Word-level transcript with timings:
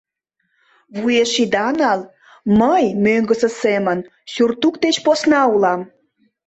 —Вуеш 0.97 1.33
ида 1.43 1.67
нал, 1.79 1.99
мый, 2.59 2.85
мӧҥгысӧ 3.05 3.49
семын, 3.61 3.99
сюртук 4.33 4.75
деч 4.83 4.95
посна 5.05 5.41
улам... 5.53 5.81